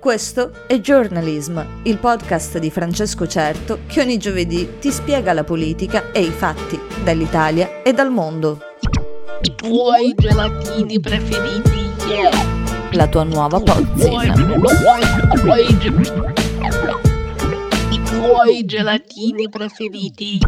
[0.00, 6.12] Questo è Journalism, il podcast di Francesco Certo che ogni giovedì ti spiega la politica
[6.12, 8.60] e i fatti dall'Italia e dal mondo.
[9.42, 11.90] I tuoi gelatini preferiti.
[12.06, 12.30] Yeah.
[12.92, 14.34] La tua nuova pozzina.
[17.90, 20.38] I tuoi gelatini preferiti.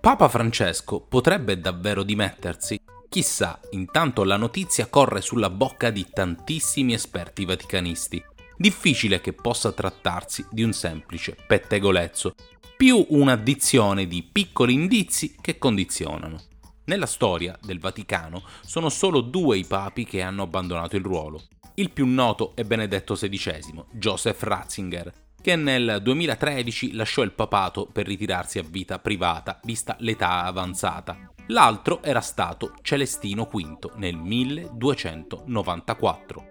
[0.00, 2.81] Papa Francesco potrebbe davvero dimettersi?
[3.12, 8.24] Chissà, intanto la notizia corre sulla bocca di tantissimi esperti vaticanisti.
[8.56, 12.34] Difficile che possa trattarsi di un semplice pettegolezzo,
[12.74, 16.40] più un'addizione di piccoli indizi che condizionano.
[16.84, 21.42] Nella storia del Vaticano sono solo due i papi che hanno abbandonato il ruolo.
[21.74, 28.06] Il più noto è Benedetto XVI, Joseph Ratzinger, che nel 2013 lasciò il papato per
[28.06, 36.48] ritirarsi a vita privata, vista l'età avanzata, L'altro era stato Celestino V nel 1294.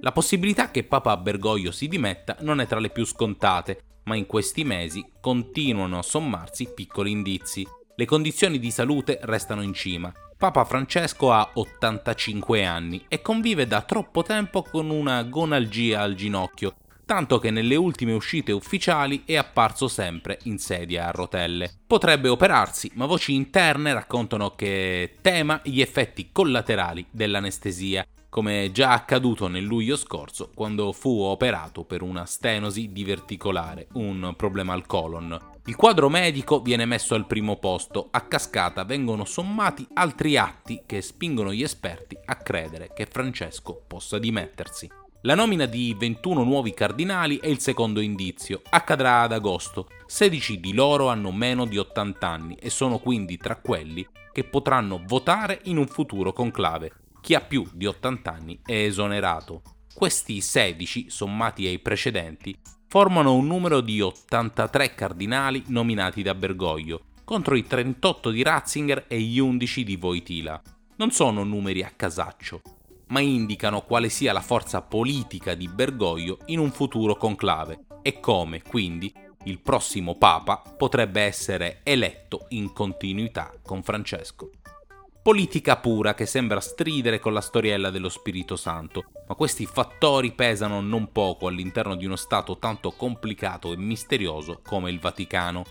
[0.00, 4.26] La possibilità che Papa Bergoglio si dimetta non è tra le più scontate, ma in
[4.26, 7.66] questi mesi continuano a sommarsi piccoli indizi.
[7.96, 10.12] Le condizioni di salute restano in cima.
[10.38, 16.76] Papa Francesco ha 85 anni e convive da troppo tempo con una gonalgia al ginocchio
[17.04, 21.72] tanto che nelle ultime uscite ufficiali è apparso sempre in sedia a rotelle.
[21.86, 29.46] Potrebbe operarsi, ma voci interne raccontano che tema gli effetti collaterali dell'anestesia, come già accaduto
[29.46, 35.38] nel luglio scorso quando fu operato per una stenosi diverticolare, un problema al colon.
[35.66, 41.00] Il quadro medico viene messo al primo posto, a cascata vengono sommati altri atti che
[41.00, 45.02] spingono gli esperti a credere che Francesco possa dimettersi.
[45.26, 49.88] La nomina di 21 nuovi cardinali è il secondo indizio, accadrà ad agosto.
[50.04, 55.00] 16 di loro hanno meno di 80 anni e sono quindi tra quelli che potranno
[55.06, 56.92] votare in un futuro conclave.
[57.22, 59.62] Chi ha più di 80 anni è esonerato.
[59.94, 62.54] Questi 16, sommati ai precedenti,
[62.86, 69.18] formano un numero di 83 cardinali nominati da Bergoglio, contro i 38 di Ratzinger e
[69.20, 70.60] gli 11 di Voitila.
[70.96, 72.60] Non sono numeri a casaccio,
[73.14, 78.60] ma indicano quale sia la forza politica di Bergoglio in un futuro conclave e come,
[78.60, 79.14] quindi,
[79.44, 84.50] il prossimo Papa potrebbe essere eletto in continuità con Francesco.
[85.22, 90.80] Politica pura che sembra stridere con la storiella dello Spirito Santo, ma questi fattori pesano
[90.80, 95.62] non poco all'interno di uno Stato tanto complicato e misterioso come il Vaticano.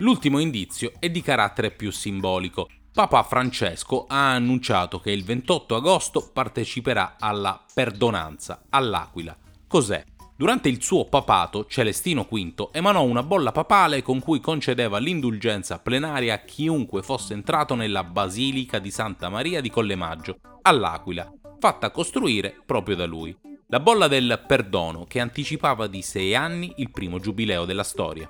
[0.00, 2.68] L'ultimo indizio è di carattere più simbolico
[2.98, 9.36] Papa Francesco ha annunciato che il 28 agosto parteciperà alla perdonanza all'Aquila.
[9.68, 10.04] Cos'è?
[10.34, 16.34] Durante il suo papato, Celestino V emanò una bolla papale con cui concedeva l'indulgenza plenaria
[16.34, 22.96] a chiunque fosse entrato nella Basilica di Santa Maria di Collemaggio, all'Aquila, fatta costruire proprio
[22.96, 23.32] da lui.
[23.68, 28.28] La bolla del perdono che anticipava di sei anni il primo giubileo della storia.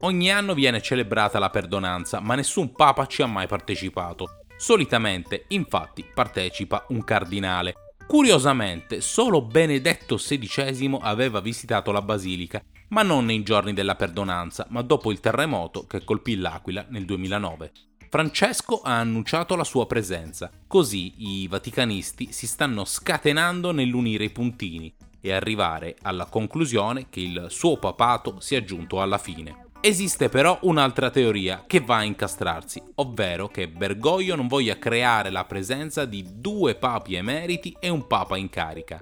[0.00, 4.40] Ogni anno viene celebrata la perdonanza, ma nessun papa ci ha mai partecipato.
[4.56, 7.74] Solitamente, infatti, partecipa un cardinale.
[8.06, 14.82] Curiosamente, solo Benedetto XVI aveva visitato la basilica, ma non nei giorni della perdonanza, ma
[14.82, 17.72] dopo il terremoto che colpì l'Aquila nel 2009.
[18.10, 24.94] Francesco ha annunciato la sua presenza, così i vaticanisti si stanno scatenando nell'unire i puntini
[25.20, 29.63] e arrivare alla conclusione che il suo papato sia giunto alla fine.
[29.86, 35.44] Esiste però un'altra teoria che va a incastrarsi, ovvero che Bergoglio non voglia creare la
[35.44, 38.98] presenza di due papi emeriti e un papa in carica.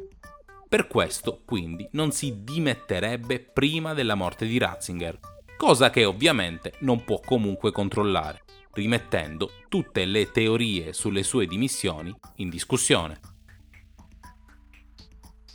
[0.69, 5.21] Per questo, quindi, non si dimetterebbe prima della morte di Ratzinger,
[5.57, 8.43] cosa che ovviamente non può comunque controllare,
[8.73, 13.21] rimettendo tutte le teorie sulle sue dimissioni in discussione.